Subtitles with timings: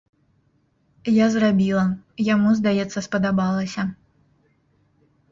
[1.15, 1.83] Я зрабіла,
[2.33, 3.85] яму, здаецца, спадабалася.